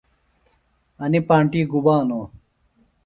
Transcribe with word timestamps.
انیۡ 1.03 1.23
پانٹیۡ 1.27 1.67
گُبا 1.71 1.95
نو؟ 2.07 2.19